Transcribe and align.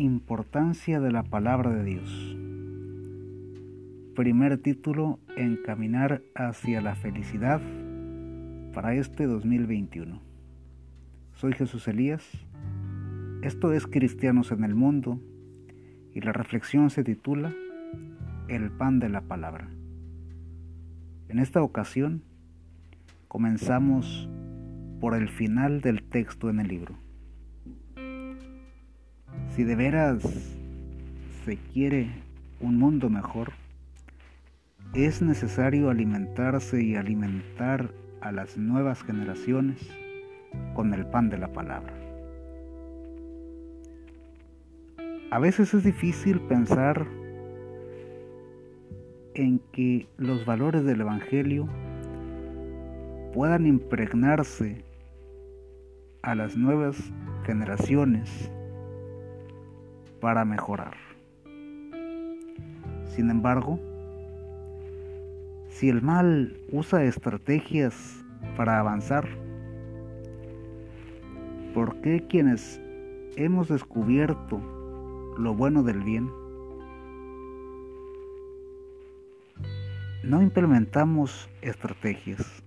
Importancia 0.00 0.98
de 0.98 1.12
la 1.12 1.24
palabra 1.24 1.74
de 1.74 1.84
Dios. 1.84 2.38
Primer 4.16 4.56
título, 4.56 5.18
Encaminar 5.36 6.22
hacia 6.34 6.80
la 6.80 6.94
felicidad 6.94 7.60
para 8.72 8.94
este 8.94 9.26
2021. 9.26 10.22
Soy 11.34 11.52
Jesús 11.52 11.86
Elías. 11.86 12.26
Esto 13.42 13.74
es 13.74 13.86
Cristianos 13.86 14.52
en 14.52 14.64
el 14.64 14.74
Mundo 14.74 15.20
y 16.14 16.22
la 16.22 16.32
reflexión 16.32 16.88
se 16.88 17.04
titula 17.04 17.52
El 18.48 18.70
pan 18.70 19.00
de 19.00 19.10
la 19.10 19.20
palabra. 19.20 19.68
En 21.28 21.38
esta 21.38 21.62
ocasión 21.62 22.22
comenzamos 23.28 24.30
por 24.98 25.14
el 25.14 25.28
final 25.28 25.82
del 25.82 26.02
texto 26.02 26.48
en 26.48 26.60
el 26.60 26.68
libro. 26.68 27.09
Si 29.60 29.64
de 29.64 29.76
veras 29.76 30.22
se 31.44 31.58
quiere 31.58 32.08
un 32.60 32.78
mundo 32.78 33.10
mejor, 33.10 33.52
es 34.94 35.20
necesario 35.20 35.90
alimentarse 35.90 36.82
y 36.82 36.96
alimentar 36.96 37.90
a 38.22 38.32
las 38.32 38.56
nuevas 38.56 39.02
generaciones 39.02 39.76
con 40.72 40.94
el 40.94 41.04
pan 41.04 41.28
de 41.28 41.36
la 41.36 41.52
palabra. 41.52 41.92
A 45.30 45.38
veces 45.38 45.74
es 45.74 45.84
difícil 45.84 46.40
pensar 46.40 47.06
en 49.34 49.60
que 49.72 50.06
los 50.16 50.46
valores 50.46 50.86
del 50.86 51.02
Evangelio 51.02 51.68
puedan 53.34 53.66
impregnarse 53.66 54.86
a 56.22 56.34
las 56.34 56.56
nuevas 56.56 56.96
generaciones 57.44 58.50
para 60.20 60.44
mejorar. 60.44 60.96
Sin 63.06 63.30
embargo, 63.30 63.80
si 65.68 65.88
el 65.88 66.02
mal 66.02 66.56
usa 66.72 67.04
estrategias 67.04 68.24
para 68.56 68.78
avanzar, 68.78 69.26
¿por 71.74 72.00
qué 72.02 72.26
quienes 72.28 72.80
hemos 73.36 73.68
descubierto 73.68 74.60
lo 75.38 75.54
bueno 75.54 75.82
del 75.82 76.02
bien 76.02 76.30
no 80.22 80.42
implementamos 80.42 81.48
estrategias? 81.62 82.62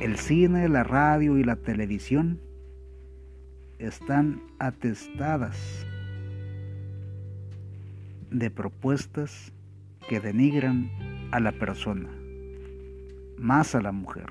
El 0.00 0.16
cine, 0.18 0.68
la 0.68 0.84
radio 0.84 1.38
y 1.38 1.44
la 1.44 1.56
televisión 1.56 2.38
están 3.78 4.42
atestadas 4.58 5.86
de 8.30 8.50
propuestas 8.50 9.52
que 10.08 10.20
denigran 10.20 10.90
a 11.32 11.40
la 11.40 11.52
persona, 11.52 12.08
más 13.38 13.74
a 13.74 13.80
la 13.80 13.92
mujer. 13.92 14.26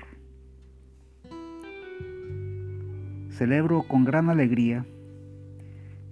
Celebro 3.30 3.82
con 3.82 4.04
gran 4.04 4.30
alegría 4.30 4.86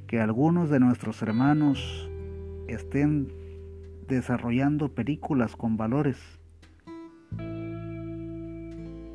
que 0.07 0.21
algunos 0.21 0.71
de 0.71 0.81
nuestros 0.81 1.23
hermanos 1.23 2.11
estén 2.69 3.33
desarrollando 4.07 4.91
películas 4.91 5.57
con 5.57 5.77
valores 5.77 6.19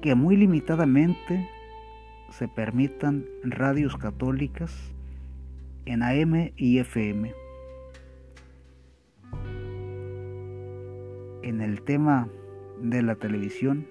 que 0.01 0.15
muy 0.15 0.37
limitadamente 0.37 1.47
se 2.31 2.47
permitan 2.47 3.25
radios 3.43 3.97
católicas 3.97 4.93
en 5.85 6.03
AM 6.03 6.51
y 6.55 6.79
FM. 6.79 7.33
En 11.41 11.61
el 11.61 11.81
tema 11.81 12.29
de 12.81 13.01
la 13.01 13.15
televisión, 13.15 13.87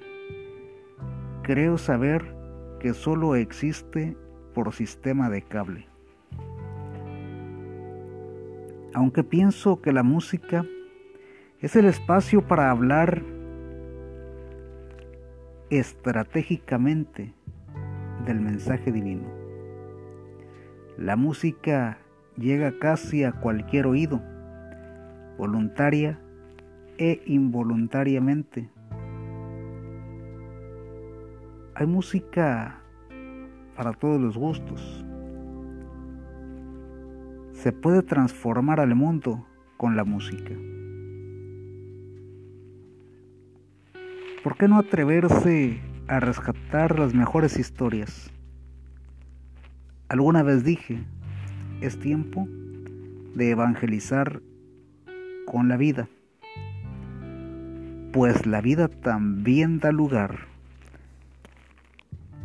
creo 1.43 1.78
saber 1.78 2.34
que 2.81 2.94
solo 2.94 3.34
existe 3.34 4.16
por 4.54 4.72
sistema 4.72 5.28
de 5.31 5.43
cable. 5.43 5.87
Aunque 8.94 9.25
pienso 9.25 9.81
que 9.81 9.93
la 9.93 10.03
música 10.03 10.65
es 11.60 11.77
el 11.77 11.87
espacio 11.87 12.47
para 12.47 12.71
hablar 12.71 13.22
estratégicamente 15.71 17.34
del 18.24 18.40
mensaje 18.40 18.92
divino. 18.92 19.28
La 20.96 21.16
música 21.16 21.98
llega 22.36 22.78
casi 22.78 23.24
a 23.24 23.32
cualquier 23.32 23.86
oído, 23.86 24.20
voluntaria 25.36 26.18
e 26.98 27.22
involuntariamente. 27.26 28.70
Hay 31.74 31.86
música 31.86 32.80
para 33.76 33.92
todos 33.92 34.20
los 34.20 34.36
gustos. 34.36 35.04
Se 37.52 37.72
puede 37.72 38.02
transformar 38.02 38.80
al 38.80 38.94
mundo 38.94 39.46
con 39.76 39.96
la 39.96 40.04
música. 40.04 40.54
¿Por 44.42 44.56
qué 44.56 44.66
no 44.66 44.78
atreverse 44.78 45.80
a 46.08 46.20
rescatar 46.20 46.98
las 46.98 47.14
mejores 47.14 47.58
historias? 47.58 48.30
Alguna 50.08 50.42
vez 50.42 50.64
dije, 50.64 51.04
es 51.80 51.98
tiempo 51.98 52.48
de 53.34 53.50
evangelizar 53.50 54.41
con 55.47 55.68
la 55.68 55.76
vida, 55.76 56.08
pues 58.12 58.47
la 58.47 58.60
vida 58.60 58.88
también 58.88 59.78
da 59.78 59.92
lugar 59.92 60.47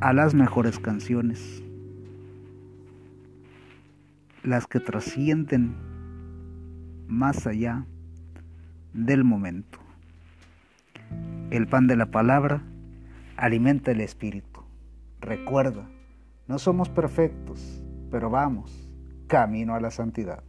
a 0.02 0.12
las 0.12 0.34
mejores 0.34 0.80
canciones, 0.80 1.64
las 4.44 4.68
que 4.68 4.82
trascienden 4.82 5.76
más 7.08 7.48
allá 7.48 7.86
del 8.94 9.24
momento. 9.24 9.80
El 11.50 11.68
pan 11.68 11.88
de 11.88 11.96
la 11.96 12.08
palabra 12.08 12.62
alimenta 13.38 13.92
el 13.92 14.02
espíritu. 14.02 14.62
Recuerda, 15.20 15.90
no 16.48 16.60
somos 16.60 16.90
perfectos, 16.90 17.82
pero 18.12 18.30
vamos, 18.30 18.90
camino 19.28 19.76
a 19.76 19.80
la 19.80 19.92
santidad. 19.92 20.44